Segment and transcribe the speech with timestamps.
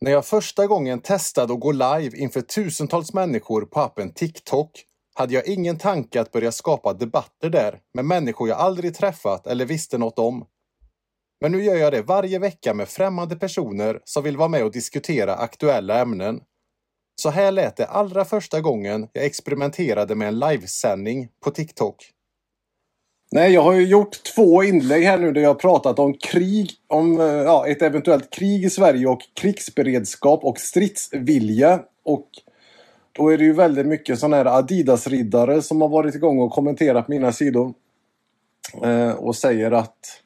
[0.00, 4.84] När jag första gången testade att gå live inför tusentals människor på appen TikTok
[5.14, 9.66] hade jag ingen tanke att börja skapa debatter där med människor jag aldrig träffat eller
[9.66, 10.46] visste något om.
[11.40, 14.72] Men nu gör jag det varje vecka med främmande personer som vill vara med och
[14.72, 16.40] diskutera aktuella ämnen.
[17.22, 22.12] Så här lät det allra första gången jag experimenterade med en livesändning på TikTok.
[23.30, 26.70] Nej, jag har ju gjort två inlägg här nu där jag har pratat om krig,
[26.86, 31.80] om eh, ja, ett eventuellt krig i Sverige och krigsberedskap och stridsvilja.
[32.04, 32.28] Och
[33.12, 37.08] då är det ju väldigt mycket sådana här Adidas-riddare som har varit igång och kommenterat
[37.08, 37.74] mina sidor.
[38.84, 40.22] Eh, och säger att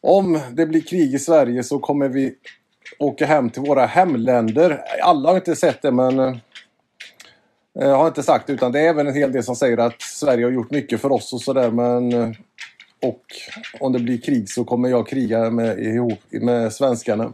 [0.00, 2.34] om det blir krig i Sverige så kommer vi
[2.98, 4.84] åka hem till våra hemländer.
[5.02, 6.36] Alla har inte sett det men eh,
[7.78, 10.44] jag har inte sagt utan det är även en hel del som säger att Sverige
[10.44, 12.30] har gjort mycket för oss och sådär men eh,
[13.02, 13.22] och
[13.80, 17.24] om det blir krig så kommer jag kriga med, ihop med svenskarna.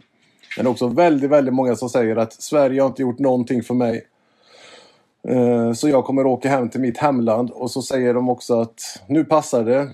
[0.56, 3.62] Men det är också väldigt, väldigt många som säger att Sverige har inte gjort någonting
[3.62, 4.06] för mig.
[5.28, 9.00] Eh, så jag kommer åka hem till mitt hemland och så säger de också att
[9.06, 9.91] nu passar det.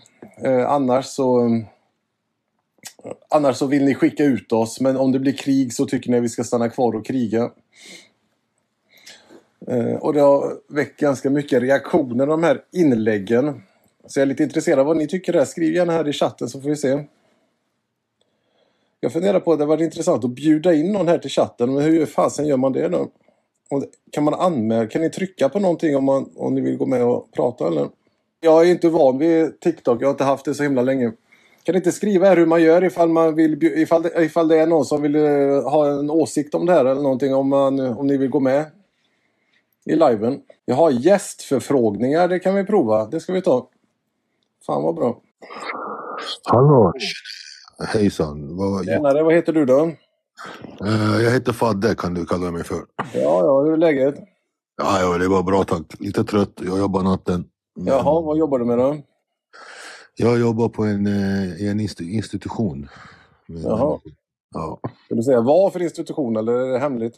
[0.66, 1.48] Annars så
[3.30, 6.16] Annars så vill ni skicka ut oss men om det blir krig så tycker ni
[6.16, 7.50] att vi ska stanna kvar och kriga.
[9.70, 13.62] Eh, och det har väckt ganska mycket reaktioner de här inläggen.
[14.06, 15.44] Så jag är lite intresserad av vad ni tycker där.
[15.44, 17.04] Skriv gärna här i chatten så får vi se.
[19.00, 21.74] Jag funderar på att det var intressant att bjuda in någon här till chatten.
[21.74, 23.08] Men hur fasen gör man det då?
[24.12, 24.86] Kan man anmäla?
[24.86, 27.88] Kan ni trycka på någonting om, man, om ni vill gå med och prata eller?
[28.40, 30.02] Jag är inte van vid TikTok.
[30.02, 31.12] Jag har inte haft det så himla länge.
[31.62, 34.58] Kan ni inte skriva här hur man gör ifall, man vill, ifall, det, ifall det
[34.58, 37.80] är någon som vill eh, ha en åsikt om det här eller någonting om, man,
[37.80, 38.64] om ni vill gå med
[39.88, 40.40] i liven.
[40.64, 43.06] Jag har gästförfrågningar, det kan vi prova.
[43.06, 43.68] Det ska vi ta.
[44.66, 45.20] Fan vad bra.
[46.44, 46.92] Hallå!
[47.92, 48.56] Hejsan!
[48.56, 49.84] Vad, Tjenare, vad heter du då?
[50.82, 52.76] Uh, jag heter Fadde kan du kalla mig för.
[52.96, 54.14] Ja, ja, hur är läget?
[54.76, 56.00] Ja, ja, det var bra tack.
[56.00, 57.44] Lite trött, jag jobbar natten.
[57.76, 57.86] Men...
[57.86, 58.96] Jaha, vad jobbar du med då?
[60.14, 62.88] Jag jobbar på en, eh, en institution.
[63.46, 63.98] Jaha.
[64.54, 64.80] Ja.
[65.08, 67.14] Vill du säga vad för institution eller är det hemligt?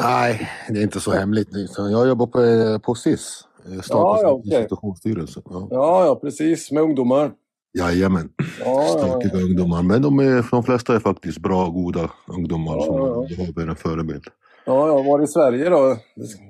[0.00, 1.48] Nej, det är inte så hemligt.
[1.76, 4.52] Jag jobbar på, eh, på SIS, eh, Statens ja, ja, okay.
[4.52, 5.42] institutionsstyrelse.
[5.44, 5.68] Ja.
[5.70, 6.70] ja, ja, precis.
[6.70, 7.32] Med ungdomar.
[7.78, 8.28] Jajamän.
[8.60, 9.44] Ja, Stökiga ja, ja.
[9.44, 9.82] ungdomar.
[9.82, 14.24] Men de, är, de flesta är faktiskt bra, goda ungdomar som ja, har en förebild.
[14.66, 15.02] Ja, ja.
[15.02, 15.96] Var i Sverige då?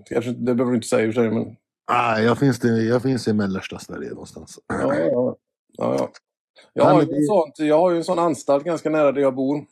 [0.05, 1.31] Kanske, det behöver du inte säga i sig.
[1.31, 1.57] Men...
[1.91, 4.59] Nej, jag finns, jag finns i mellersta Sverige någonstans.
[4.67, 5.37] Ja, ja.
[5.73, 6.11] ja, ja.
[6.73, 9.65] Jag, har ju sånt, jag har ju en sån anstalt ganska nära där jag bor.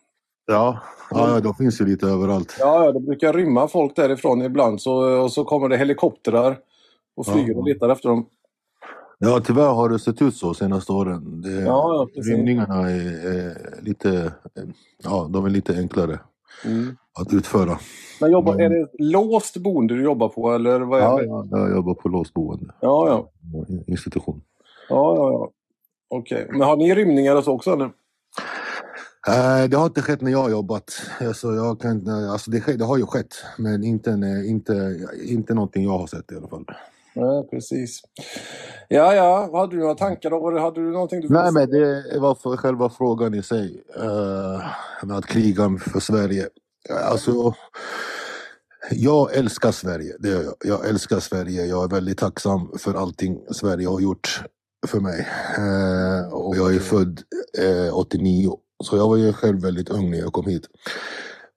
[0.47, 0.79] Ja,
[1.11, 2.57] ja, de finns ju lite överallt.
[2.59, 6.59] Ja, ja, det brukar rymma folk därifrån ibland så, och så kommer det helikoptrar
[7.17, 7.59] och flyger ja.
[7.59, 8.27] och letar efter dem.
[9.19, 11.41] Ja, tyvärr har det sett ut så senaste åren.
[11.43, 14.33] Det, ja, rymningarna är, är, lite,
[15.03, 16.21] ja, de är lite enklare
[16.65, 16.97] mm.
[17.21, 17.79] att utföra.
[18.21, 20.81] Men jobbar, är det låst boende du jobbar på eller?
[20.81, 22.75] Vad är ja, ja, jag jobbar på låst boende.
[22.81, 23.29] Ja, ja.
[23.87, 24.43] Institution.
[24.89, 25.51] Ja, ja, ja.
[26.09, 26.43] Okej.
[26.43, 26.59] Okay.
[26.59, 27.91] Men har ni rymningar och så också eller?
[29.29, 31.03] Uh, det har inte skett när jag har jobbat.
[31.21, 34.11] Alltså, jag kan, alltså det, det har ju skett, men inte,
[34.47, 36.65] inte, inte någonting jag har sett i alla fall.
[37.15, 38.01] Nej, precis.
[38.89, 39.59] Ja, ja.
[39.59, 40.59] Hade du några tankar då?
[40.59, 43.85] Hade du någonting du Nej, men det var för själva frågan i sig.
[44.03, 46.49] Uh, att kriga för Sverige.
[47.11, 47.55] Alltså,
[48.91, 50.17] jag älskar Sverige.
[50.19, 50.55] Det gör jag.
[50.65, 51.67] Jag älskar Sverige.
[51.67, 54.43] Jag är väldigt tacksam för allting Sverige har gjort
[54.87, 55.29] för mig.
[55.59, 57.21] Uh, och jag är född
[57.89, 58.59] uh, 89.
[58.83, 60.69] Så jag var ju själv väldigt ung när jag kom hit.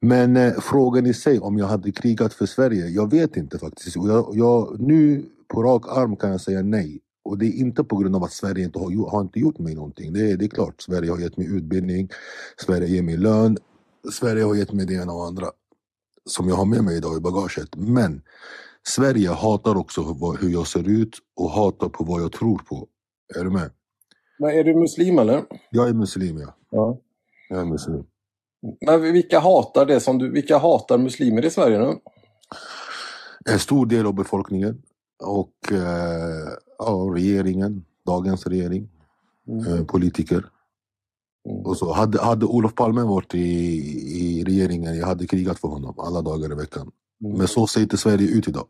[0.02, 3.96] Men eh, frågan i sig om jag hade krigat för Sverige, jag vet inte faktiskt.
[3.96, 7.02] Jag, jag, nu på rak arm kan jag säga nej.
[7.24, 9.76] Och det är inte på grund av att Sverige inte har, har inte gjort mig
[9.76, 10.14] någonting.
[10.14, 12.10] Det, det är klart, Sverige har gett mig utbildning,
[12.58, 13.58] Sverige ger mig lön,
[14.12, 15.48] Sverige har gett mig det ena och andra
[16.26, 17.76] som jag har med mig idag i bagaget.
[17.76, 18.22] Men
[18.88, 20.02] Sverige hatar också
[20.42, 22.88] hur jag ser ut och hatar på vad jag tror på.
[23.40, 23.72] Är du med?
[24.40, 25.44] Men är du muslim eller?
[25.70, 26.56] Jag är muslim, ja.
[26.70, 27.00] ja.
[27.50, 28.04] Är muslim.
[28.86, 31.94] Men vilka hatar det som du, vilka hatar muslimer i Sverige nu?
[33.50, 34.82] En stor del av befolkningen
[35.24, 38.90] och eh, ja, regeringen, dagens regering,
[39.48, 39.74] mm.
[39.74, 40.46] eh, politiker.
[41.50, 41.66] Mm.
[41.66, 41.94] Och så.
[41.94, 43.40] Hade, hade Olof Palme varit i,
[44.18, 46.92] i regeringen, jag hade krigat för honom alla dagar i veckan.
[47.24, 47.38] Mm.
[47.38, 48.68] Men så ser inte Sverige ut idag.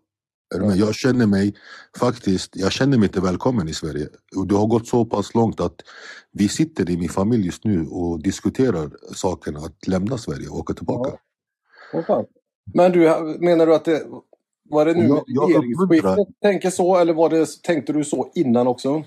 [0.59, 1.55] Men jag känner mig
[1.99, 4.07] faktiskt, jag känner mig inte välkommen i Sverige.
[4.35, 5.75] Och det har gått så pass långt att
[6.31, 10.73] vi sitter i min familj just nu och diskuterar saken att lämna Sverige och åka
[10.73, 11.11] tillbaka.
[11.93, 12.25] Ja.
[12.73, 12.99] Men du,
[13.39, 14.03] menar du att det
[14.69, 18.67] var det nu jag, jag regeringsskiftet tänker så eller var det, tänkte du så innan
[18.67, 19.03] också?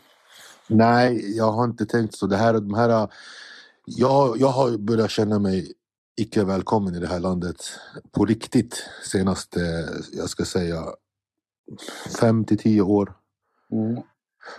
[0.68, 2.26] Nej, jag har inte tänkt så.
[2.26, 3.08] Det här, de här,
[3.84, 5.72] jag, jag har börjat känna mig
[6.16, 7.56] icke välkommen i det här landet
[8.12, 10.84] på riktigt senaste, jag ska säga,
[12.20, 13.12] fem till tio år.
[13.72, 14.02] Mm.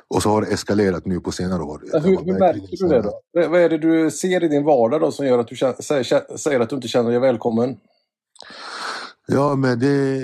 [0.07, 1.83] Och så har det eskalerat nu på senare år.
[1.93, 3.21] Hur, hur märker du det då?
[3.49, 6.37] Vad är det du ser i din vardag då som gör att du känner, säger,
[6.37, 7.77] säger att du inte känner dig välkommen?
[9.27, 10.19] Ja, men det...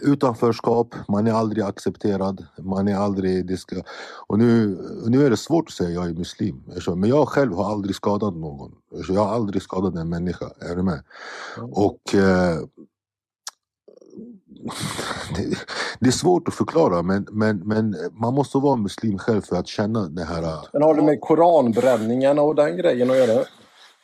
[0.00, 3.46] Utanförskap, man är aldrig accepterad, man är aldrig...
[3.46, 3.76] Det ska,
[4.26, 6.62] och nu, nu är det svårt att säga jag är muslim,
[6.96, 8.72] men jag själv har aldrig skadat någon.
[9.08, 11.02] Jag har aldrig skadat en människa, är du med?
[11.72, 12.14] Och...
[12.14, 12.58] Eh,
[16.00, 19.66] det, är svårt att förklara men, men, men man måste vara muslim själv för att
[19.68, 20.58] känna det här...
[20.72, 23.44] Men har det med koranbränningarna och den grejen att göra?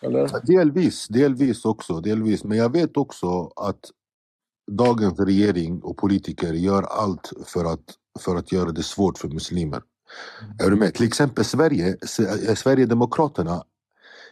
[0.03, 0.47] Eller?
[0.47, 2.01] Delvis, delvis också.
[2.01, 2.45] Delvis.
[2.45, 3.91] Men jag vet också att
[4.71, 7.85] dagens regering och politiker gör allt för att,
[8.21, 9.83] för att göra det svårt för muslimer.
[10.65, 10.95] Är du med?
[10.95, 13.63] Till exempel Sverige, S- Sverigedemokraterna.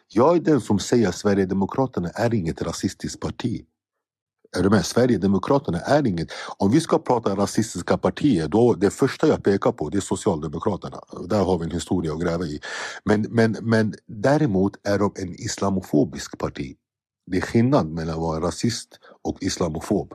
[0.09, 3.65] Jag är den som säger att Sverigedemokraterna är inget rasistiskt parti.
[4.57, 4.87] Är du med?
[4.87, 6.33] Sverigedemokraterna är inget...
[6.57, 11.01] Om vi ska prata rasistiska partier, då det första jag pekar på det är Socialdemokraterna.
[11.29, 12.61] Där har vi en historia att gräva i.
[13.05, 16.77] Men, men, men däremot är de en islamofobisk parti.
[17.27, 18.89] Det är skillnad mellan att vara rasist
[19.25, 20.15] och islamofob.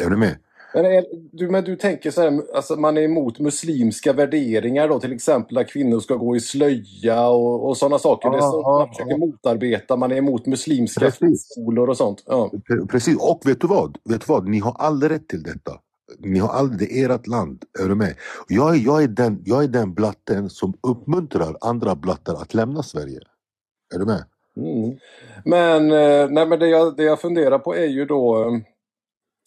[0.00, 0.38] Är du med?
[0.74, 5.00] Men, är, du, men du tänker så här, alltså man är emot muslimska värderingar då,
[5.00, 8.30] till exempel att kvinnor ska gå i slöja och, och sådana saker.
[8.30, 9.16] det är Ja, sånt ja, man försöker ja.
[9.16, 11.48] motarbeta, man är emot muslimska Precis.
[11.50, 12.22] skolor och sånt.
[12.26, 12.50] Ja.
[12.68, 13.98] Pre- Precis, och vet du vad?
[14.04, 14.48] Vet du vad?
[14.48, 15.72] Ni har all rätt till detta.
[16.18, 18.14] Ni har all, det är ert land, är du med?
[18.48, 22.82] Jag är, jag, är den, jag är den blatten som uppmuntrar andra blattar att lämna
[22.82, 23.20] Sverige.
[23.94, 24.24] Är du med?
[24.56, 24.98] Mm.
[25.44, 28.50] Men, eh, nej, men det, jag, det jag funderar på är ju då...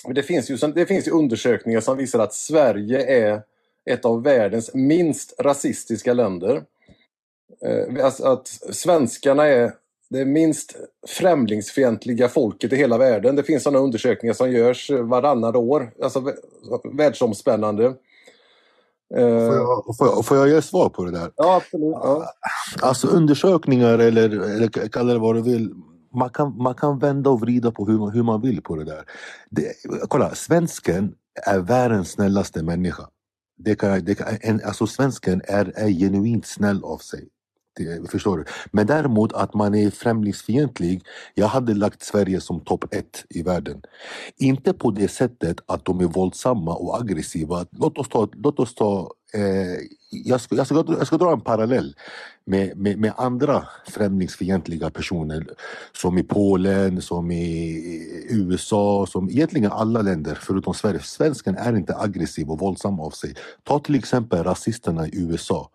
[0.08, 3.42] Det finns ju, det finns ju undersökningar som visar att Sverige är
[3.90, 6.64] ett av världens minst rasistiska länder.
[7.66, 9.72] Eh, Alltså att svenskarna är
[10.10, 10.76] det minst
[11.08, 13.36] främlingsfientliga folket i hela världen.
[13.36, 17.86] Det finns sådana undersökningar som görs varannat år, alltså vä- världsomspännande.
[19.16, 21.32] Eh, Får jag, får, jag, får jag ge svar på det där?
[21.36, 21.92] Ja, absolut.
[21.94, 22.26] Ja.
[22.82, 25.74] Alltså undersökningar eller, eller kalla det vad du vill.
[26.16, 28.84] Man kan, man kan vända och vrida på hur man, hur man vill på det
[28.84, 29.06] där.
[29.50, 29.74] Det,
[30.08, 31.14] kolla, svensken
[31.46, 33.08] är världens snällaste människa.
[33.58, 37.28] Det kan, det kan, en, alltså svensken är, är genuint snäll av sig.
[37.76, 38.46] Det, förstår du?
[38.72, 41.04] Men däremot att man är främlingsfientlig,
[41.34, 43.82] jag hade lagt Sverige som topp ett i världen.
[44.38, 47.66] Inte på det sättet att de är våldsamma och aggressiva.
[47.72, 49.78] Låt oss ta, låt oss ta eh,
[50.12, 51.96] jag, ska, jag, ska, jag ska dra en parallell
[52.46, 55.48] med, med, med andra främlingsfientliga personer
[55.92, 61.00] som i Polen, som i USA, som egentligen alla länder förutom Sverige.
[61.00, 63.36] Svensken är inte aggressiv och våldsam av sig.
[63.64, 65.70] Ta till exempel rasisterna i USA.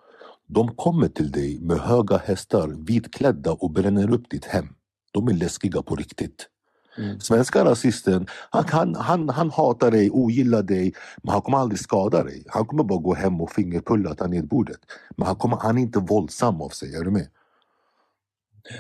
[0.47, 4.69] De kommer till dig med höga hästar, vitklädda och bränner upp ditt hem.
[5.13, 6.49] De är läskiga på riktigt.
[6.99, 7.21] Mm.
[7.21, 12.25] Svenska rasisten, han, han, han, han hatar dig, ogillar dig, men han kommer aldrig skada
[12.25, 12.45] dig.
[12.49, 14.81] Han kommer bara gå hem och fingerpulla ta ner bordet.
[15.17, 17.27] Men han, kommer, han är inte våldsam av sig, är du med?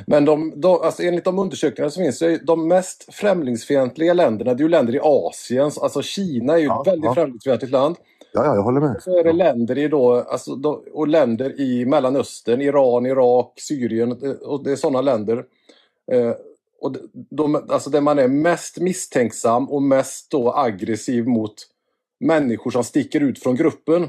[0.06, 4.54] Men de, de, alltså enligt de undersökningar som finns så är de mest främlingsfientliga länderna,
[4.54, 5.70] det är ju länder i Asien.
[5.82, 7.14] Alltså Kina är ju Ja, ett väldigt ja.
[7.14, 7.96] främlingsfientligt land.
[8.32, 9.02] Ja, ja, jag håller med.
[9.02, 14.12] Så är det länder i då, alltså, de, och länder i Mellanöstern, Iran, Irak, Syrien
[14.42, 15.44] och det är sådana länder.
[16.12, 16.32] Eh,
[16.80, 21.54] och de, alltså där man är mest misstänksam och mest då aggressiv mot
[22.20, 24.08] människor som sticker ut från gruppen.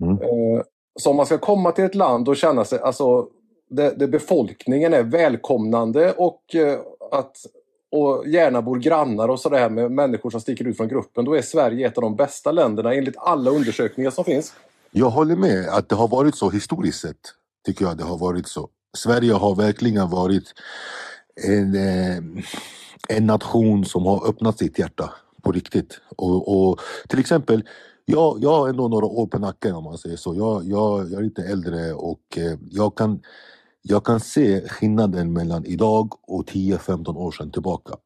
[0.00, 0.22] Mm.
[0.22, 0.62] Eh,
[1.00, 3.28] så om man ska komma till ett land och känna sig, alltså
[3.70, 6.78] där, där befolkningen är välkomnande och eh,
[7.10, 7.36] att
[7.92, 11.42] och gärna bor grannar och sådär med människor som sticker ut från gruppen, då är
[11.42, 14.52] Sverige ett av de bästa länderna enligt alla undersökningar som finns.
[14.90, 17.16] Jag håller med att det har varit så historiskt sett.
[17.66, 18.68] Tycker jag det har varit så.
[18.96, 20.54] Sverige har verkligen varit
[21.36, 22.44] en, eh,
[23.08, 25.10] en nation som har öppnat sitt hjärta
[25.42, 26.00] på riktigt.
[26.16, 27.64] Och, och till exempel,
[28.04, 30.34] jag, jag har ändå några år på nacken om man säger så.
[30.34, 33.20] Jag, jag, jag är lite äldre och eh, jag kan,
[33.82, 37.96] jag kan se skillnaden mellan idag och 10-15 år sedan tillbaka.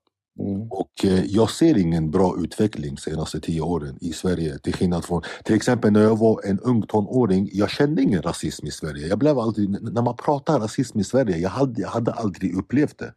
[0.40, 0.66] Mm.
[0.70, 5.22] Och eh, jag ser ingen bra utveckling senaste tio åren i Sverige till skillnad från
[5.44, 7.50] till exempel när jag var en ung tonåring.
[7.52, 9.06] Jag kände ingen rasism i Sverige.
[9.06, 12.98] Jag blev aldrig, när man pratar rasism i Sverige, jag hade, jag hade aldrig upplevt
[12.98, 13.12] det.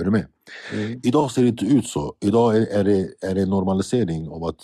[0.00, 0.26] Är du med?
[0.72, 1.00] Mm.
[1.02, 2.14] Idag ser det inte ut så.
[2.20, 4.60] Idag är, är, det, är det en normalisering av att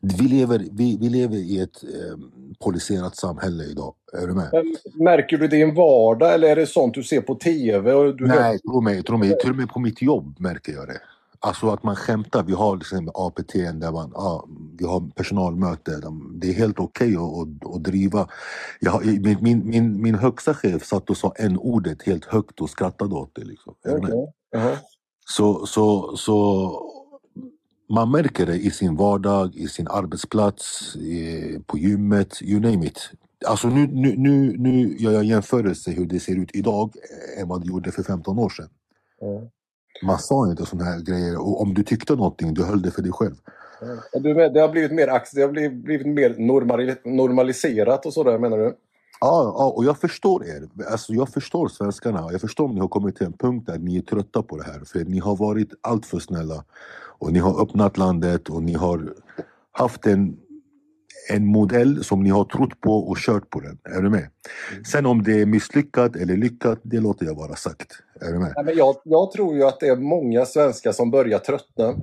[0.00, 2.18] vi lever, vi, vi lever i ett eh,
[2.60, 3.94] polariserat samhälle idag.
[4.12, 4.50] Är du med?
[4.94, 7.92] Märker du det i en vardag eller är det sånt du ser på TV?
[7.92, 9.38] Och du Nej, tro mig, tro mig.
[9.38, 11.00] Till och med på mitt jobb märker jag det.
[11.40, 12.42] Alltså att man skämtar.
[12.42, 14.46] Vi har liksom APT där man, ja,
[14.78, 16.00] vi har personalmöte.
[16.34, 18.28] Det är helt okej okay att, att, att driva.
[18.80, 23.14] Jag, min, min, min, min högsta chef satt och sa n-ordet helt högt och skrattade
[23.14, 23.44] åt det.
[23.44, 23.74] Liksom.
[23.84, 24.12] Okay.
[24.12, 24.26] Uh
[24.56, 24.76] -huh.
[25.26, 26.70] så, så, så
[27.88, 30.96] man märker det i sin vardag, i sin arbetsplats,
[31.66, 33.10] på gymmet, you name it.
[33.46, 36.92] Alltså nu, nu, nu, nu gör jag jämförelse hur det ser ut idag
[37.40, 38.68] än vad det gjorde för 15 år sedan.
[39.22, 39.48] Mm.
[40.02, 43.02] Man sa inte sådana här grejer och om du tyckte någonting, du höll det för
[43.02, 43.34] dig själv.
[43.82, 44.52] Mm.
[44.52, 46.34] Det har blivit mer, det har blivit, blivit mer
[47.04, 48.76] normaliserat och sådär menar du?
[49.20, 50.68] Ja, ja, och jag förstår er.
[50.90, 52.28] Alltså, jag förstår svenskarna.
[52.32, 54.64] Jag förstår om ni har kommit till en punkt där ni är trötta på det
[54.64, 54.80] här.
[54.84, 56.64] För ni har varit alltför snälla.
[57.18, 59.14] Och ni har öppnat landet och ni har
[59.72, 60.36] haft en
[61.28, 63.78] en modell som ni har trott på och kört på den.
[63.84, 64.28] Är du med?
[64.72, 64.84] Mm.
[64.84, 67.92] Sen om det är misslyckat eller lyckat, det låter jag vara sagt.
[68.20, 68.52] Är du med?
[68.56, 71.94] Nej, men jag, jag tror ju att det är många svenskar som börjar tröttna.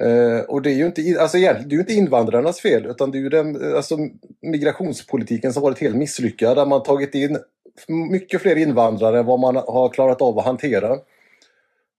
[0.00, 3.18] Eh, och det är ju inte, alltså, det är ju inte invandrarnas fel utan det
[3.18, 3.96] är ju den, eh, alltså,
[4.42, 6.56] migrationspolitiken som varit helt misslyckad.
[6.56, 7.38] Där man tagit in
[8.10, 10.98] mycket fler invandrare än vad man har klarat av att hantera.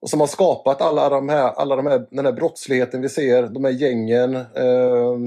[0.02, 3.44] Och som har skapat alla de här, alla de här, den här brottsligheten vi ser,
[3.48, 4.36] de här gängen.
[4.36, 5.18] Eh,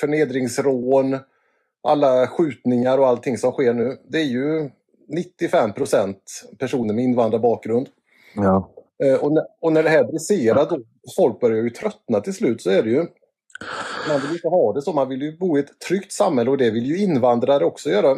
[0.00, 1.18] förnedringsrån,
[1.82, 3.96] alla skjutningar och allting som sker nu.
[4.08, 4.70] Det är ju
[5.08, 6.14] 95%
[6.58, 7.88] personer med invandrarbakgrund.
[8.34, 8.70] Ja.
[9.04, 10.78] Eh, och, när, och när det här briserar, då
[11.16, 13.06] folk börjar ju tröttna till slut, så är det ju.
[14.08, 16.58] Man vill inte ha det så, man vill ju bo i ett tryggt samhälle och
[16.58, 18.16] det vill ju invandrare också göra.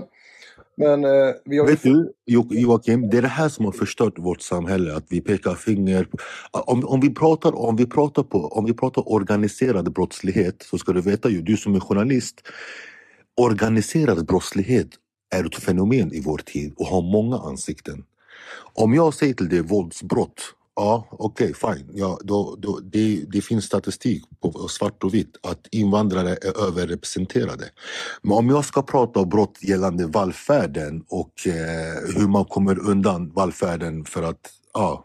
[0.76, 2.12] Men eh, vi har Vet du,
[2.50, 6.08] Joakim, det är det här som har förstört vårt samhälle, att vi pekar finger.
[6.50, 10.92] Om, om, vi, pratar, om, vi, pratar på, om vi pratar organiserad brottslighet så ska
[10.92, 12.40] du veta, ju, du som är journalist,
[13.36, 14.88] organiserad brottslighet
[15.34, 18.04] är ett fenomen i vår tid och har många ansikten.
[18.74, 21.90] Om jag säger till dig våldsbrott Ja, okej, okay, fine.
[21.94, 27.64] Ja, då, då, det, det finns statistik på svart och vitt att invandrare är överrepresenterade.
[28.22, 33.32] Men om jag ska prata om brott gällande välfärden och eh, hur man kommer undan
[33.36, 34.40] välfärden för att
[34.74, 35.04] ja,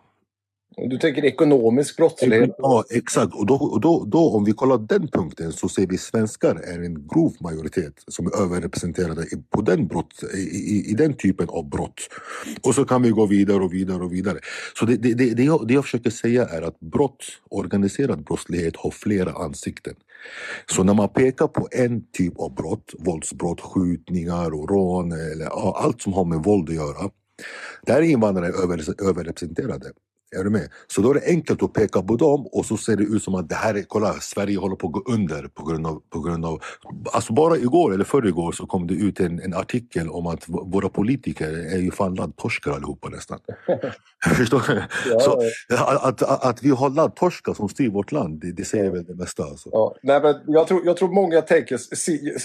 [0.78, 2.56] du tänker ekonomisk brottslighet?
[2.58, 3.34] Ja, exakt.
[3.34, 6.80] Och, då, och då, då, om vi kollar den punkten så ser vi svenskar är
[6.86, 11.70] en grov majoritet som är överrepresenterade på den brott, i, i, i den typen av
[11.70, 12.02] brott.
[12.62, 14.40] Och så kan vi gå vidare och vidare och vidare.
[14.80, 18.76] Så det, det, det, det, jag, det jag försöker säga är att brott, organiserad brottslighet
[18.76, 19.94] har flera ansikten.
[20.66, 26.02] Så när man pekar på en typ av brott, våldsbrott, skjutningar och rån eller allt
[26.02, 27.10] som har med våld att göra,
[27.86, 29.92] där är invandrare över, överrepresenterade.
[30.40, 30.70] Är du med?
[30.88, 33.36] Så då är det enkelt att peka på dem och så ser det ut som
[33.36, 36.20] att det här är, kolla, Sverige håller på att gå under på grund av, på
[36.20, 36.62] grund av
[37.14, 40.90] alltså bara igår eller förrgår så kom det ut en, en artikel om att våra
[40.90, 43.40] politiker är ju fan laddtorskar allihopa nästan.
[44.38, 44.84] Förstår du?
[45.10, 45.42] Ja, så,
[45.78, 49.16] att, att, att, vi har laddtorskar som styr vårt land, det, det säger väl det
[49.16, 49.44] mesta.
[49.44, 49.70] Alltså.
[49.72, 51.80] Ja, nej, men jag, tror, jag tror många tänker,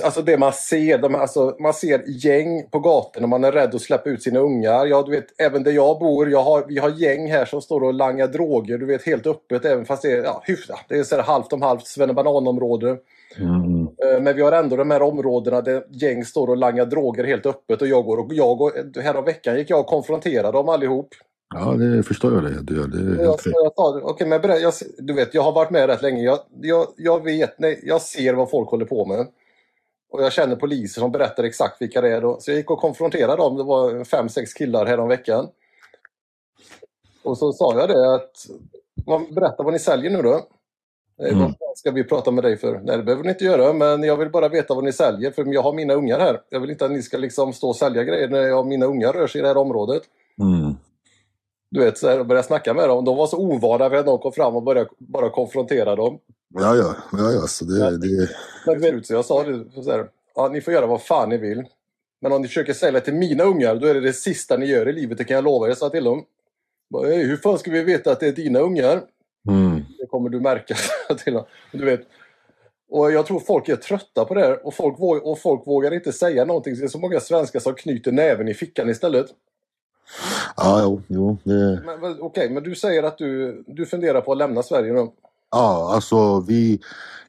[0.04, 3.82] alltså det man ser, de, alltså, man ser gäng på gatorna, man är rädd att
[3.82, 4.86] släppa ut sina ungar.
[4.86, 7.82] Ja, du vet, även där jag bor, jag har, vi har gäng här som står
[7.82, 10.84] och langar droger, du vet helt öppet även fast det är ja, hyfsat.
[10.88, 12.96] Det är så halvt om halvt svennebananområde.
[13.38, 13.82] Mm.
[13.82, 17.46] Eh, men vi har ändå de här områdena där gäng står och langar droger helt
[17.46, 21.08] öppet och jag går och jag går, här veckan gick jag och konfronterade dem allihop.
[21.54, 22.62] Ja, det förstår jag det.
[22.62, 22.86] Du gör.
[22.86, 26.22] Det jag, jag tar, okay, men jag, du vet, jag har varit med rätt länge.
[26.22, 29.26] Jag, jag, jag vet, nej, jag ser vad folk håller på med.
[30.12, 32.20] Och jag känner poliser som berättar exakt vilka det är.
[32.20, 32.36] Då.
[32.40, 33.56] Så jag gick och konfronterade dem.
[33.56, 35.48] Det var fem, sex killar här om veckan.
[37.22, 38.46] Och så sa jag det att
[39.34, 40.34] berätta vad ni säljer nu då.
[41.22, 41.54] Eh, mm.
[41.60, 42.80] Vad ska vi prata med dig för?
[42.84, 45.54] Nej, det behöver ni inte göra, men jag vill bara veta vad ni säljer för
[45.54, 46.40] jag har mina ungar här.
[46.48, 49.12] Jag vill inte att ni ska liksom stå och sälja grejer när jag mina ungar
[49.12, 50.02] rör sig i det här området.
[50.40, 50.74] Mm.
[51.70, 53.04] Du vet, så här, började snacka med dem.
[53.04, 56.18] De var så ovana för att de kom fram och började bara konfrontera dem.
[56.54, 57.98] Ja, ja, ja, ja så det...
[57.98, 58.28] det...
[58.66, 61.64] Men, så jag sa det så här, ja, ni får göra vad fan ni vill.
[62.20, 64.88] Men om ni försöker sälja till mina ungar, då är det det sista ni gör
[64.88, 66.24] i livet, det kan jag lova er, sa till dem.
[66.98, 69.02] Hur fan ska vi veta att det är dina ungar?
[69.48, 69.84] Mm.
[69.98, 70.74] Det kommer du märka.
[71.24, 71.40] till
[71.72, 72.00] du vet.
[72.90, 75.94] Och jag tror folk är trötta på det här och folk, vågar, och folk vågar
[75.94, 76.74] inte säga någonting.
[76.74, 79.26] Det är så många svenskar som knyter näven i fickan istället.
[80.56, 81.02] Ja, jo.
[81.06, 81.80] jo det...
[82.00, 85.08] Okej, okay, men du säger att du, du funderar på att lämna Sverige nu?
[85.50, 86.80] Ja, alltså vi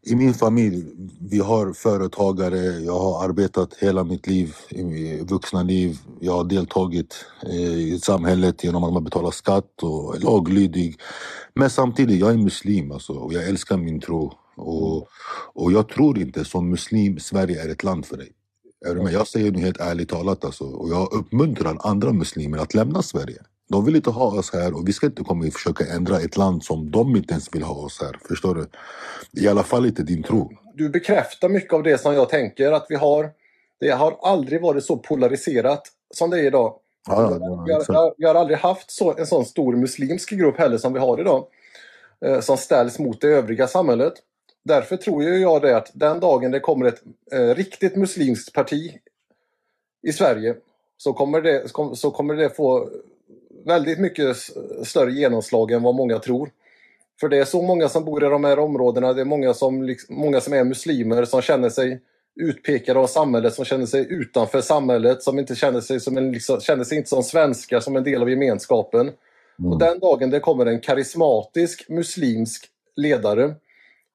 [0.03, 0.85] i min familj,
[1.19, 2.57] vi har företagare.
[2.57, 5.97] Jag har arbetat hela mitt liv, i vuxna liv.
[6.19, 10.95] Jag har deltagit eh, i samhället genom att man betalar skatt och är laglydig.
[11.55, 14.33] Men samtidigt, jag är muslim alltså, och jag älskar min tro.
[14.55, 15.07] Och,
[15.53, 18.31] och jag tror inte som muslim, Sverige är ett land för dig.
[18.85, 19.13] Är du med?
[19.13, 23.41] Jag säger nu helt ärligt talat alltså, och jag uppmuntrar andra muslimer att lämna Sverige.
[23.71, 26.37] De vill inte ha oss här och vi ska inte komma och försöka ändra ett
[26.37, 28.17] land som de inte ens vill ha oss här.
[28.27, 28.67] Förstår du?
[29.41, 30.51] I alla fall inte din tro.
[30.73, 33.31] Du bekräftar mycket av det som jag tänker att vi har.
[33.79, 36.75] Det har aldrig varit så polariserat som det är idag.
[37.07, 38.15] Ja, vi, ja, har, exakt.
[38.17, 41.45] vi har aldrig haft så, en sån stor muslimsk grupp heller som vi har idag.
[42.25, 44.13] Eh, som ställs mot det övriga samhället.
[44.63, 47.01] Därför tror jag det att den dagen det kommer ett
[47.31, 48.97] eh, riktigt muslimskt parti
[50.07, 50.55] i Sverige
[50.97, 52.89] så kommer, det, så kommer det få
[53.65, 54.37] väldigt mycket
[54.83, 56.49] större genomslag än vad många tror.
[57.19, 59.83] För det är så många som bor i de här områdena, det är många som,
[59.83, 62.01] liksom, många som är muslimer som känner sig
[62.35, 66.59] utpekade av samhället, som känner sig utanför samhället, som inte känner sig som en, liksom,
[66.59, 69.11] känner sig inte som svenskar, som en del av gemenskapen.
[69.59, 69.71] Mm.
[69.71, 72.65] Och den dagen det kommer en karismatisk muslimsk
[72.95, 73.55] ledare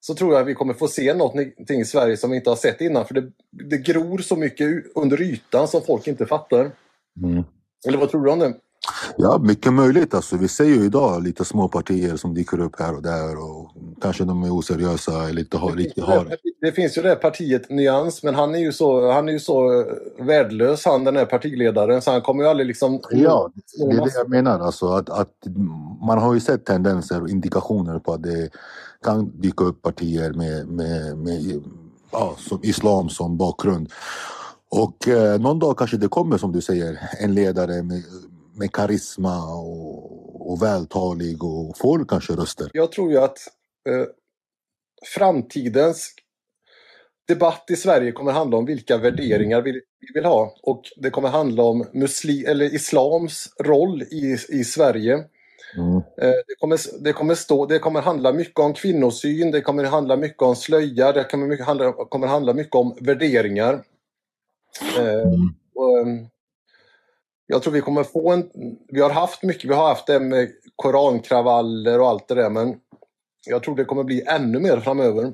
[0.01, 2.81] så tror jag vi kommer få se någonting i Sverige som vi inte har sett
[2.81, 3.07] innan.
[3.07, 6.71] För det, det gror så mycket under ytan som folk inte fattar.
[7.23, 7.45] Mm.
[7.89, 8.55] Eller vad tror du om det?
[9.17, 10.15] Ja, mycket möjligt.
[10.15, 13.71] Alltså, vi ser ju idag lite små partier som dyker upp här och där och
[14.03, 16.25] kanske de är oseriösa eller inte har, riktigt har...
[16.25, 19.41] det, det finns ju det partiet Nyans, men han är ju så, han är ju
[19.41, 19.85] så
[20.19, 23.01] värdelös han den här partiledaren så han kommer ju aldrig liksom...
[23.11, 24.61] Ja, det är det jag menar.
[24.61, 25.35] Alltså, att, att
[26.07, 28.51] man har ju sett tendenser och indikationer på att det
[29.05, 31.63] kan dyka upp partier med, med, med
[32.13, 33.93] ja, som islam som bakgrund.
[34.69, 38.03] Och eh, någon dag kanske det kommer, som du säger, en ledare med,
[38.59, 42.71] med karisma och, och vältalig och får kanske röster.
[42.73, 43.39] Jag tror ju att
[43.89, 44.07] eh,
[45.15, 46.11] framtidens
[47.29, 50.55] debatt i Sverige kommer handla om vilka värderingar vi, vi vill ha.
[50.63, 55.15] Och det kommer handla om musli, eller islams roll i, i Sverige.
[55.77, 55.97] Mm.
[55.97, 60.17] Eh, Det kommer, det, kommer stå, det kommer handla mycket om kvinnosyn, det kommer handla
[60.17, 63.85] mycket om slöja, det kommer, mycket handla, kommer handla mycket om värderingar.
[64.99, 65.55] Eh, Mm.
[65.75, 66.29] och, ehm,
[67.47, 68.51] jag tror vi kommer få en...
[68.89, 72.75] Vi har haft mycket, vi har haft det med korankravaller och allt det där men
[73.47, 75.33] jag tror det kommer bli ännu mer framöver.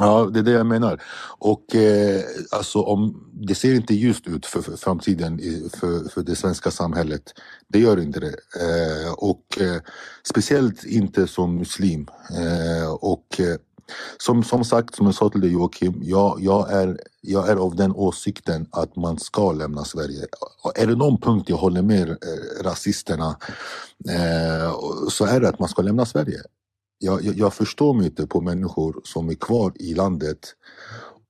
[0.00, 1.02] Ja, det är det jag menar.
[1.38, 6.22] Och eh, alltså om det ser inte ljust ut för, för framtiden i, för, för
[6.22, 7.22] det svenska samhället.
[7.68, 8.34] Det gör inte det.
[8.60, 9.80] Eh, och eh,
[10.22, 12.06] speciellt inte som muslim.
[12.30, 13.56] Eh, och eh,
[14.18, 17.76] som, som sagt, som jag sa till dig Joakim, jag, jag, är, jag är av
[17.76, 20.26] den åsikten att man ska lämna Sverige.
[20.74, 23.36] Är det någon punkt jag håller med eh, rasisterna
[24.08, 24.74] eh,
[25.08, 26.42] så är det att man ska lämna Sverige.
[26.98, 30.54] Jag, jag, jag förstår mig inte på människor som är kvar i landet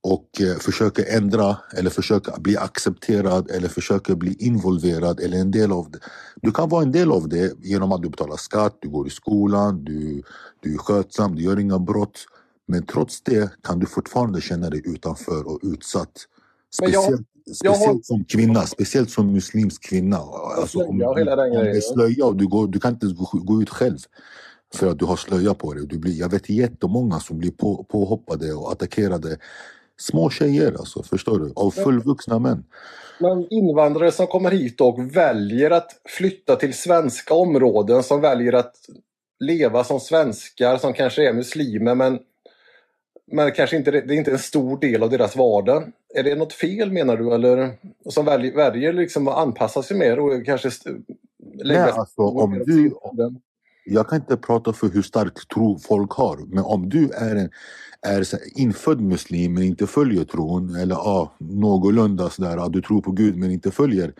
[0.05, 5.71] och eh, försöker ändra eller försöker bli accepterad eller försöker bli involverad eller en del
[5.71, 5.99] av det.
[6.41, 9.09] Du kan vara en del av det genom att du betalar skatt, du går i
[9.09, 10.23] skolan, du,
[10.61, 12.25] du är skötsam, du gör inga brott.
[12.67, 16.11] Men trots det kan du fortfarande känna dig utanför och utsatt.
[16.81, 17.27] Men jag- Speciellt,
[17.63, 20.17] jag har- speciellt som kvinna, speciellt som muslimsk kvinna.
[20.57, 23.61] Alltså, om, den om det är slöja och du, går, du kan inte gå, gå
[23.61, 23.97] ut själv
[24.75, 25.87] för att du har slöja på dig.
[25.87, 29.37] Du blir, jag vet jättemånga som blir på, påhoppade och attackerade.
[29.99, 31.53] Små tjejer alltså, förstår du?
[31.55, 32.63] Av fullvuxna män.
[33.19, 38.75] Men invandrare som kommer hit och väljer att flytta till svenska områden, som väljer att
[39.39, 42.19] leva som svenskar, som kanske är muslimer men,
[43.31, 45.91] men kanske inte, det är inte en stor del av deras vardag.
[46.15, 47.33] Är det något fel menar du?
[47.33, 47.71] Eller
[48.09, 50.69] som väljer, väljer liksom att anpassa sig mer och kanske
[51.63, 53.41] lägga Nej, alltså, om du- sidan?
[53.87, 57.49] Jag kan inte prata för hur stark tro folk har, men om du är en
[58.01, 63.11] är infödd muslim men inte följer tron eller ja, någorlunda sådär, att du tror på
[63.11, 64.13] Gud men inte följer.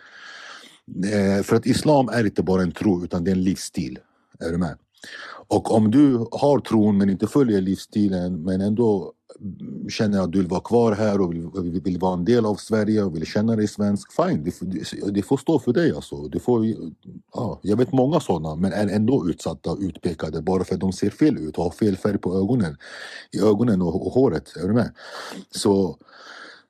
[1.12, 3.98] Eh, för att islam är inte bara en tro utan det är en livsstil.
[4.40, 4.76] Är du med?
[5.48, 10.38] Och om du har tron men inte följer livsstilen men ändå mm, känner att du
[10.38, 13.56] vill vara kvar här och vill, vill, vara en del av Sverige och vill känna
[13.56, 16.28] dig svensk, fine, det, får- det, det får stå för dig alltså.
[16.28, 16.66] Det får,
[17.34, 20.92] ja, jag vet många sådana men är ändå utsatta och utpekade bara för att de
[20.92, 22.76] ser fel ut och har fel färg på ögonen.
[23.32, 24.92] I ögonen och, och håret, är du med?
[25.50, 25.96] Så,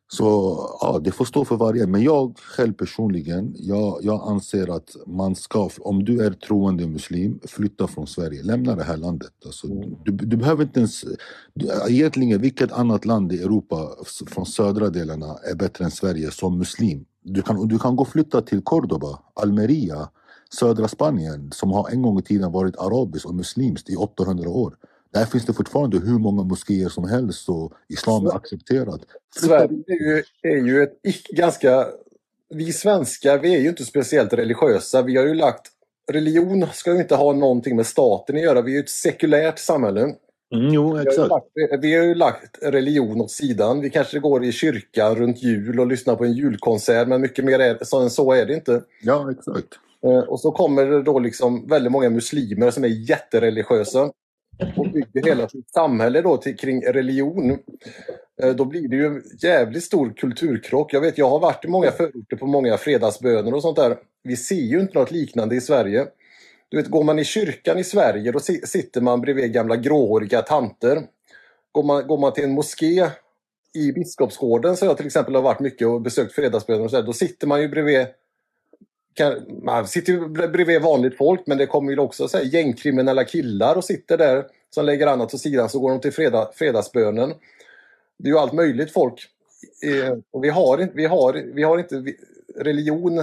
[0.09, 1.87] så ja, det får stå för varje.
[1.87, 7.41] Men jag själv personligen, jag, jag anser att man ska, om du är troende muslim,
[7.45, 8.43] flytta från Sverige.
[8.43, 9.33] Lämna det här landet.
[9.45, 9.67] Alltså,
[10.05, 11.05] du, du behöver inte ens...
[11.55, 13.89] Du, egentligen, vilket annat land i Europa
[14.27, 17.05] från södra delarna är bättre än Sverige som muslim?
[17.23, 20.09] Du kan, du kan gå och flytta till Cordoba, Almeria,
[20.59, 24.77] södra Spanien som har en gång i tiden varit arabiskt och muslimskt i 800 år.
[25.17, 29.01] Där finns det fortfarande hur många moskéer som helst och islam är accepterat.
[29.37, 31.87] Sverige är ju, är ju ett ganska...
[32.49, 35.03] Vi svenskar, vi är ju inte speciellt religiösa.
[35.03, 35.67] Vi har ju lagt...
[36.13, 38.63] Religion ska ju inte ha någonting med staten att göra.
[38.63, 40.01] Vi är ju ett sekulärt samhälle.
[40.01, 40.15] Mm,
[40.75, 41.29] jo, Vi har, ju exakt.
[41.29, 41.47] lagt,
[41.81, 43.81] vi har ju lagt religion åt sidan.
[43.81, 47.59] Vi kanske går i kyrkan runt jul och lyssnar på en julkonsert men mycket mer
[47.59, 48.83] är, så än så är det inte.
[49.03, 49.69] Ja, exakt.
[50.05, 54.11] Eh, och så kommer det då liksom väldigt många muslimer som är jättereligiösa
[54.77, 57.59] och byggde hela sitt samhälle då till, kring religion.
[58.43, 60.93] Eh, då blir det ju en jävligt stor kulturkrock.
[60.93, 63.97] Jag vet, jag har varit i många förorter på många fredagsböner och sånt där.
[64.23, 66.07] Vi ser ju inte något liknande i Sverige.
[66.69, 71.03] Du vet, går man i kyrkan i Sverige då sitter man bredvid gamla gråhåriga tanter.
[71.73, 73.11] Går man, går man till en moské
[73.75, 77.03] i Biskopsgården, så jag till exempel har varit mycket och besökt fredagsböner och så där,
[77.03, 78.07] då sitter man ju bredvid
[79.63, 83.77] man sitter ju bredvid vanligt folk men det kommer ju också så här, gängkriminella killar
[83.77, 87.35] och sitter där som lägger annat åt sidan så går de till fredag, fredagsbönen.
[88.19, 89.27] Det är ju allt möjligt folk.
[89.83, 92.15] Eh, och vi har, vi har, vi har inte
[92.57, 93.19] religion.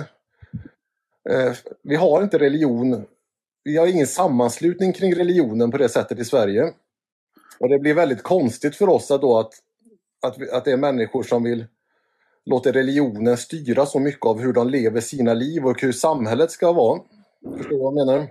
[1.30, 3.06] Eh, vi har inte religion.
[3.64, 6.74] Vi har ingen sammanslutning kring religionen på det sättet i Sverige.
[7.60, 9.54] Och det blir väldigt konstigt för oss att, då att,
[10.26, 11.66] att, att det är människor som vill
[12.46, 16.74] låter religionen styra så mycket av hur de lever sina liv och hur samhället ska
[16.74, 17.00] vara.
[17.58, 18.28] Förstår du vad jag menar?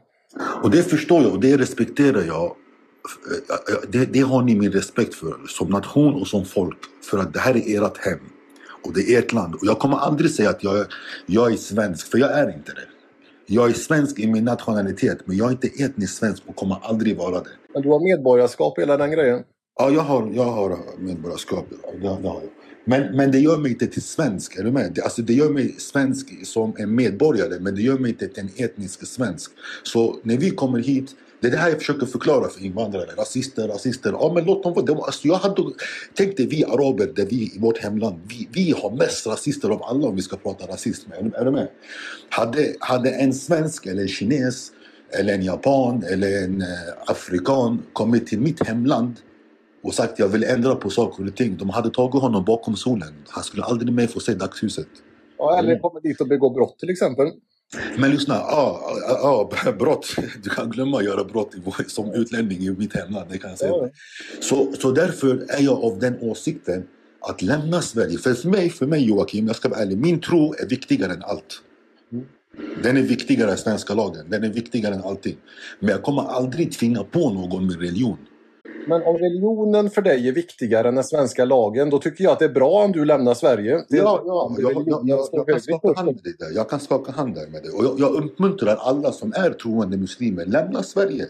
[0.63, 2.57] Och det förstår jag och det respekterar jag.
[3.89, 6.79] Det, det har ni min respekt för som nation och som folk.
[7.11, 8.19] För att det här är ert hem.
[8.85, 9.55] Och det är ert land.
[9.55, 10.87] Och jag kommer aldrig säga att jag,
[11.27, 12.87] jag är svensk, för jag är inte det.
[13.47, 17.17] Jag är svensk i min nationalitet, men jag är inte etnisk svensk och kommer aldrig
[17.17, 17.51] vara det.
[17.75, 19.43] Men du har medborgarskap, hela den grejen?
[19.79, 21.65] Ja, jag har, jag har medborgarskap.
[21.71, 22.43] Det, det har jag.
[22.85, 24.99] Men, men det gör mig inte till svensk, är du med?
[25.05, 28.65] Alltså det gör mig svensk som en medborgare, men det gör mig inte till en
[28.65, 29.51] etnisk svensk.
[29.83, 33.07] Så när vi kommer hit, det är det här jag försöker förklara för invandrare.
[33.17, 34.13] Rasister, rasister.
[34.13, 35.05] Ja men låt dem vara.
[35.05, 35.63] Alltså, jag hade,
[36.15, 39.83] tänk dig vi araber, där vi i vårt hemland, vi, vi har mest rasister av
[39.83, 41.13] alla om vi ska prata rasism.
[41.13, 41.69] Är, är du med?
[42.29, 44.73] Hade, hade en svensk eller en kines
[45.19, 46.69] eller en japan eller en eh,
[47.07, 49.17] afrikan kommit till mitt hemland
[49.83, 51.57] och sagt jag vill ändra på saker och ting.
[51.57, 53.15] De hade tagit honom bakom solen.
[53.29, 54.89] Han skulle aldrig mer få se dagshuset.
[55.39, 57.27] Ja, eller komma dit och begå brott till exempel.
[57.97, 60.17] Men lyssna, ja, ja, brott.
[60.43, 61.55] Du kan glömma att göra brott
[61.87, 63.31] som utlänning i mitt hemland.
[63.31, 63.71] Det kan jag säga.
[63.71, 63.89] Ja.
[64.41, 66.87] Så, så därför är jag av den åsikten
[67.21, 68.19] att lämna Sverige.
[68.19, 69.99] För, för mig, för mig Joakim, jag ska vara ärlig.
[69.99, 71.63] Min tro är viktigare än allt.
[72.13, 72.25] Mm.
[72.83, 74.27] Den är viktigare än svenska lagen.
[74.31, 75.37] Den är viktigare än allting.
[75.81, 78.19] Men jag kommer aldrig tvinga på någon med religion.
[78.87, 82.39] Men om religionen för dig är viktigare än den svenska lagen, då tycker jag att
[82.39, 83.85] det är bra om du lämnar Sverige.
[83.89, 87.35] Ja, ja jag, jag, jag, jag, kan skaka hand med dig Jag kan skaka hand
[87.35, 87.73] med dig.
[87.73, 91.27] Och jag, jag uppmuntrar alla som är troende muslimer, lämna Sverige.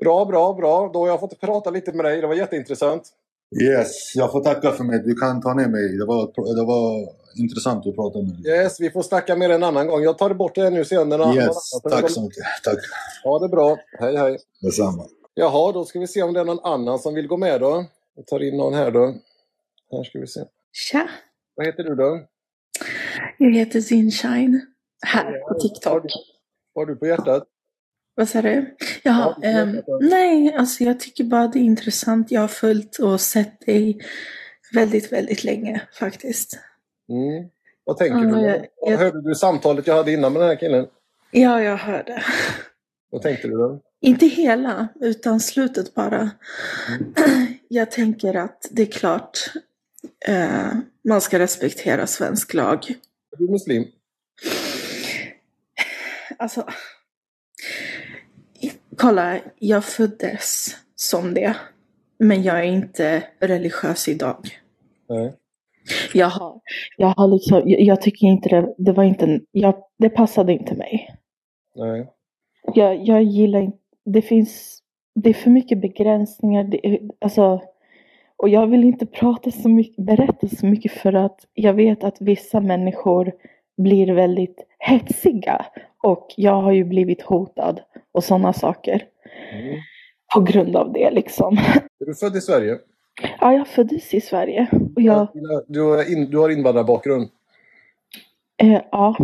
[0.00, 0.90] Bra, bra, bra.
[0.92, 2.20] Då har jag fått prata lite med dig.
[2.20, 3.02] Det var jätteintressant.
[3.62, 5.02] Yes, jag får tacka för mig.
[5.04, 5.98] Du kan ta ner mig.
[5.98, 8.52] Det var, det var intressant att prata med dig.
[8.52, 10.02] Yes, vi får snacka mer en annan gång.
[10.02, 11.12] Jag tar bort det nu sen.
[11.12, 12.44] yes, tack så mycket.
[12.64, 12.78] Tack.
[13.24, 13.78] Ha det bra.
[14.00, 14.38] Hej, hej.
[14.60, 15.06] Detsamma.
[15.34, 17.84] Jaha, då ska vi se om det är någon annan som vill gå med då.
[18.16, 19.14] Vi tar in någon här då.
[19.92, 20.40] Här ska vi se.
[20.72, 21.08] Tja!
[21.54, 22.26] Vad heter du då?
[23.38, 24.60] Jag heter Zinshine.
[25.06, 26.04] Här på TikTok.
[26.72, 27.44] Vad har, du på hjärtat?
[28.14, 28.76] Vad sa du?
[29.02, 32.30] Jaha, ja, um, nej, alltså jag tycker bara det är intressant.
[32.30, 34.00] Jag har följt och sett dig
[34.74, 36.58] väldigt, väldigt länge faktiskt.
[37.08, 37.48] Mm.
[37.84, 38.40] Vad tänker mm, du?
[38.40, 38.98] Jag, jag...
[38.98, 40.86] Hörde du samtalet jag hade innan med den här killen?
[41.30, 42.22] Ja, jag hörde.
[43.10, 43.80] Vad tänkte du då?
[44.00, 46.30] Inte hela, utan slutet bara.
[46.88, 47.14] Mm.
[47.68, 49.38] Jag tänker att det är klart
[50.26, 50.72] eh,
[51.04, 52.90] man ska respektera svensk lag.
[53.32, 53.84] Är du muslim?
[56.38, 56.68] Alltså,
[58.96, 61.56] kolla, jag föddes som det.
[62.18, 64.60] Men jag är inte religiös idag.
[65.08, 65.34] Nej.
[66.14, 66.60] Jag har,
[66.96, 70.74] jag har liksom, jag, jag tycker inte det, det var inte, jag, det passade inte
[70.74, 71.14] mig.
[71.74, 72.06] Nej.
[72.74, 74.78] Jag, jag gillar inte, det finns,
[75.14, 77.60] det är för mycket begränsningar, det, alltså,
[78.36, 82.16] och jag vill inte prata så mycket, berätta så mycket för att jag vet att
[82.20, 83.32] vissa människor
[83.76, 85.66] blir väldigt hetsiga
[86.02, 87.80] och jag har ju blivit hotad
[88.12, 89.04] och sådana saker.
[89.52, 89.76] Mm.
[90.34, 91.58] På grund av det liksom.
[92.00, 92.78] Är du född i Sverige?
[93.40, 94.68] Ja, jag föddes i Sverige.
[94.96, 95.28] Och jag...
[95.66, 97.28] du, har in, du har invandrarbakgrund?
[98.56, 99.16] Eh, ja,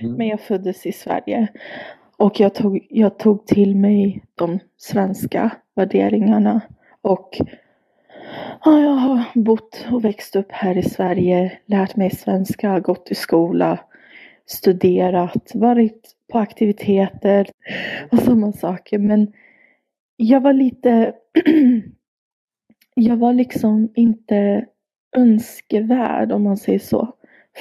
[0.00, 0.12] mm.
[0.12, 1.48] men jag föddes i Sverige.
[2.16, 6.60] Och jag tog, jag tog till mig de svenska värderingarna.
[7.02, 7.40] Och
[8.64, 13.14] ja, jag har bott och växt upp här i Sverige, lärt mig svenska, gått i
[13.14, 13.78] skola,
[14.46, 17.50] studerat, varit på aktiviteter
[18.10, 18.98] och sådana saker.
[18.98, 19.32] Men
[20.16, 21.12] jag var lite
[23.02, 24.66] jag var liksom inte
[25.16, 27.14] önskevärd om man säger så.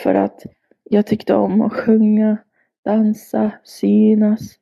[0.03, 0.43] För att
[0.83, 2.37] jag tyckte om att sjunga,
[2.85, 4.59] dansa, synas.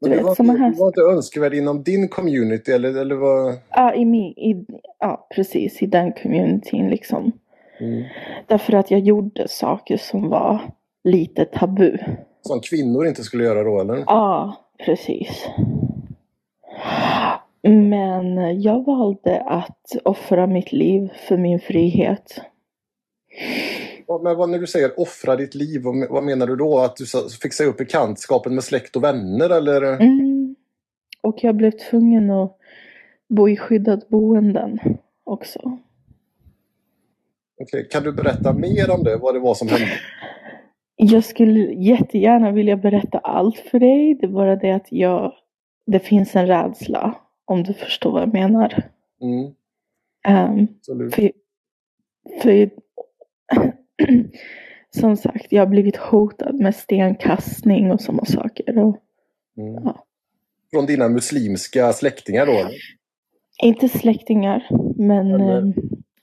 [0.00, 0.70] Du, vet, var, såna här...
[0.70, 3.58] du var inte önskvärd inom din community eller, eller vad?
[3.70, 4.66] Ja, i min, i,
[4.98, 7.32] ja, precis i den communityn liksom.
[7.80, 8.04] Mm.
[8.46, 10.60] Därför att jag gjorde saker som var
[11.04, 11.98] lite tabu.
[12.42, 14.04] Som kvinnor inte skulle göra då eller?
[14.06, 15.48] Ja, precis.
[17.62, 22.40] Men jag valde att offra mitt liv för min frihet.
[24.22, 26.78] Men vad, när du säger offra ditt liv, vad, menar du då?
[26.78, 27.04] Att du
[27.42, 29.82] fick säga upp bekantskapen med släkt och vänner eller?
[29.82, 30.56] Mm.
[31.22, 32.56] Och jag blev tvungen att
[33.28, 34.78] bo i skyddat boenden
[35.24, 35.78] också.
[37.60, 39.86] Okej, Kan du berätta mer om det, vad det var som hände?
[40.96, 44.14] Jag skulle jättegärna vilja berätta allt för dig.
[44.14, 45.32] Det är bara det att jag,
[45.86, 47.14] det finns en rädsla.
[47.50, 48.82] Om du förstår vad jag menar.
[49.20, 49.54] Mm.
[50.58, 50.68] Um,
[51.10, 51.32] för,
[52.42, 52.70] för
[55.00, 58.78] som sagt, jag har blivit hotad med stenkastning och sådana saker.
[58.78, 58.96] Och,
[59.56, 59.74] Mm.
[59.84, 60.04] Ja.
[60.72, 62.52] Från dina muslimska släktingar då?
[62.52, 62.74] eller?
[63.62, 65.72] inte släktingar, men, Eller- eh,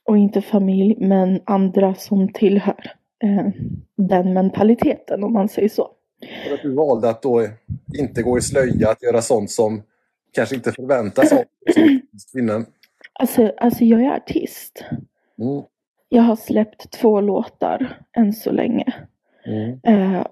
[0.06, 2.92] och inte familj, men andra som tillhör
[3.24, 3.48] eh,
[3.96, 5.92] den mentaliteten om man säger så.
[6.48, 7.48] För att du valde att då
[8.00, 9.82] inte gå i slöja, att göra sånt som
[10.38, 11.44] kanske inte förväntas av
[11.76, 12.66] en kvinna.
[13.14, 14.84] Alltså, alltså jag är artist.
[15.40, 15.64] Mm.
[16.10, 18.94] Jag har släppt två låtar än så länge.
[19.46, 19.80] Mm.
[19.84, 20.26] Eh,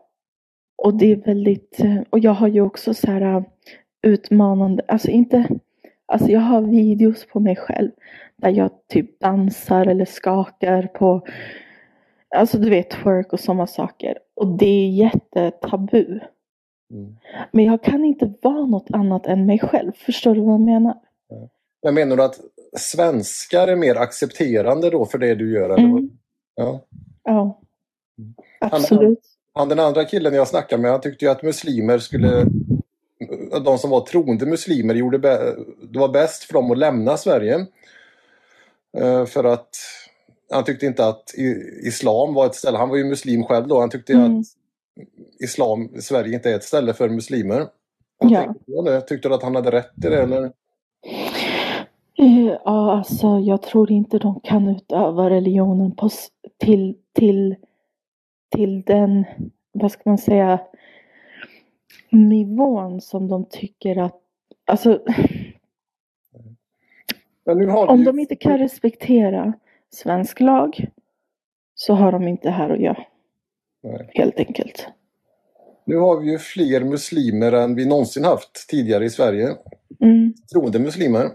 [0.76, 3.44] och det är väldigt, eh, och jag har ju också så här eh,
[4.02, 5.48] utmanande, alltså inte,
[6.06, 7.92] alltså jag har videos på mig själv
[8.36, 11.28] där jag typ dansar eller skakar på,
[12.36, 14.18] alltså du vet twerk och sådana saker.
[14.36, 16.20] Och det är jättetabu.
[16.92, 17.16] Mm.
[17.52, 20.96] Men jag kan inte vara något annat än mig själv, förstår du vad jag menar?
[21.84, 22.40] Men menar du att
[22.78, 25.70] svenskar är mer accepterande då för det du gör?
[25.70, 25.84] Eller?
[25.84, 26.10] Mm.
[26.56, 26.82] Ja.
[27.24, 27.62] Ja,
[28.62, 29.20] absolut.
[29.54, 32.46] Han, den andra killen jag snackade med, han tyckte ju att muslimer skulle...
[33.66, 35.56] De som var troende muslimer gjorde det
[36.00, 37.66] var bäst för dem att lämna Sverige.
[38.98, 39.70] Eh, För att
[40.52, 41.34] han tyckte inte att
[41.84, 44.40] islam var ett ställe, han var ju muslim själv då, han tyckte Mm.
[44.40, 44.46] att
[45.40, 47.68] islam, Sverige inte är ett ställe för muslimer.
[48.18, 48.44] Vad Ja.
[48.44, 49.02] tänkte du om det?
[49.02, 50.44] Tyckte du att han hade rätt i det eller?
[52.18, 56.10] Eh, Ja, alltså jag tror inte de kan utöva religionen på,
[56.58, 57.56] till, till,
[58.56, 59.26] till den,
[59.72, 60.60] vad ska man säga,
[62.12, 64.22] nivån som de tycker att,
[64.66, 65.02] alltså
[67.88, 69.54] om de inte kan respektera
[69.90, 70.88] svensk lag
[71.76, 73.04] så har de inte här att göra,
[73.86, 74.10] Nej.
[74.14, 74.88] helt enkelt.
[75.86, 79.50] Nu har vi ju fler muslimer än vi någonsin haft tidigare i Sverige.
[80.02, 80.34] Mm.
[80.54, 81.26] Troende muslimer.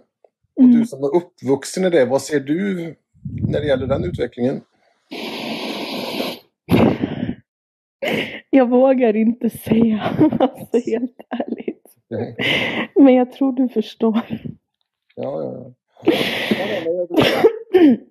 [0.56, 0.78] Och Mm.
[0.80, 2.94] du som är uppvuxen i det, vad ser du
[3.48, 4.60] när det gäller den utvecklingen?
[8.50, 10.00] Jag vågar inte säga,
[10.40, 11.84] alltså helt ärligt.
[12.08, 12.36] Nej.
[12.94, 14.20] Men jag tror du förstår.
[15.16, 16.12] Ja, ja, ja.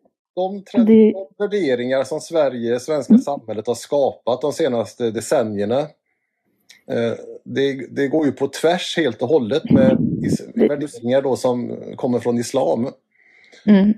[0.74, 5.80] De, Det- de värderingar som Sverige, svenska samhället har skapat de senaste decennierna
[6.92, 7.14] eh,
[7.46, 9.98] det, det går ju på tvärs helt och hållet med
[10.56, 12.88] värderingar då som kommer från islam.
[13.66, 13.94] Mm.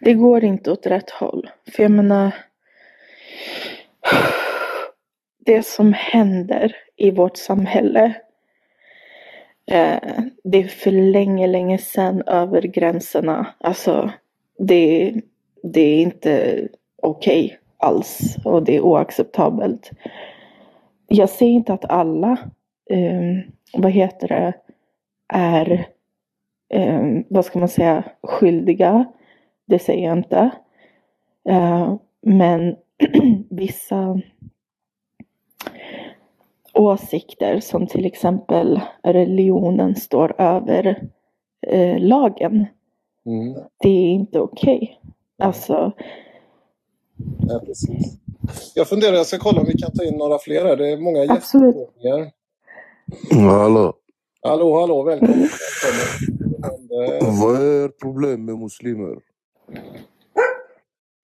[0.00, 1.50] Det går inte åt rätt håll.
[1.72, 2.32] För jag menar,
[5.46, 8.14] det som händer i vårt samhälle,
[9.70, 9.98] eh,
[10.44, 13.54] det är för länge, länge sedan över gränserna.
[13.58, 14.12] Alltså,
[14.58, 15.14] det,
[15.62, 16.68] det är inte
[17.02, 19.90] okej alls och det är oacceptabelt.
[21.06, 22.38] Jag säger inte att alla,
[22.90, 23.42] um,
[23.82, 24.52] vad heter det,
[25.28, 25.86] är
[26.74, 29.04] um, vad ska man säga, skyldiga.
[29.66, 30.50] Det säger jag inte.
[31.50, 32.76] Uh, men
[33.50, 34.20] vissa
[36.74, 41.08] åsikter som till exempel religionen står över
[41.66, 42.66] eh, lagen.
[43.26, 43.54] Mm.
[43.78, 45.00] Det är inte okej.
[45.38, 45.92] Alltså,
[47.48, 48.18] Ja, precis.
[48.74, 50.76] Jag funderar, jag ska kolla om vi kan ta in några fler här.
[50.76, 51.76] Det är många Absolut.
[51.76, 52.30] gästfrågor.
[53.50, 53.92] Hallå,
[54.42, 55.48] Hallå, hallå, välkommen.
[56.60, 57.40] välkommen.
[57.40, 59.18] Vad är problemet med muslimer?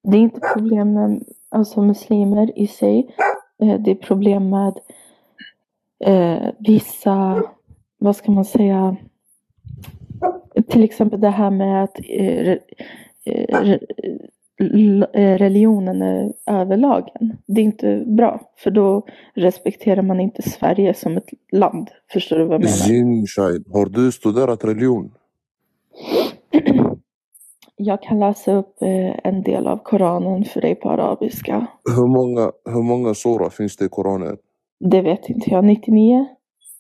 [0.03, 3.17] det är inte problem med alltså, muslimer i sig.
[3.63, 4.79] Eh, det är problem med
[6.05, 7.43] eh, vissa,
[7.99, 8.97] vad ska man säga,
[10.69, 12.59] till exempel det här med att eh, re,
[13.25, 13.71] eh,
[15.13, 17.37] eh, religionen är över lagen.
[17.47, 21.89] Det är inte bra, för då respekterar man inte Sverige som ett land.
[22.13, 23.73] Förstår du vad jag menar?
[23.73, 25.13] Har du studerat religion?
[27.77, 28.77] Jag kan läsa upp
[29.25, 31.67] en del av Koranen för dig på arabiska.
[31.97, 34.37] Hur många, hur många sura finns det i Koranen?
[34.81, 35.65] Det vet inte jag.
[35.65, 36.27] 99?